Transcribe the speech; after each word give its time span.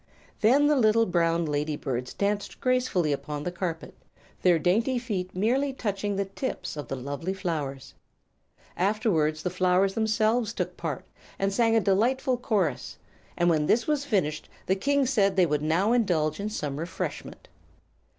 Then 0.39 0.65
the 0.65 0.75
little 0.75 1.05
brown 1.05 1.45
lady 1.45 1.75
birds 1.75 2.15
danced 2.15 2.59
gracefully 2.59 3.13
upon 3.13 3.43
the 3.43 3.51
carpet, 3.51 3.93
their 4.41 4.57
dainty 4.57 4.97
feet 4.97 5.35
merely 5.35 5.73
touching 5.73 6.15
the 6.15 6.25
tips 6.25 6.75
of 6.75 6.87
the 6.87 6.95
lovely 6.95 7.35
flowers. 7.35 7.93
Afterward 8.75 9.35
the 9.35 9.51
flowers 9.51 9.93
themselves 9.93 10.53
took 10.53 10.75
part, 10.75 11.05
and 11.37 11.53
sang 11.53 11.75
a 11.75 11.79
delightful 11.79 12.37
chorus, 12.39 12.97
and 13.37 13.47
when 13.47 13.67
this 13.67 13.85
was 13.85 14.03
finished 14.03 14.49
the 14.65 14.75
King 14.75 15.05
said 15.05 15.35
they 15.35 15.45
would 15.45 15.61
now 15.61 15.93
indulge 15.93 16.39
in 16.39 16.49
some 16.49 16.79
refreshment. 16.79 17.47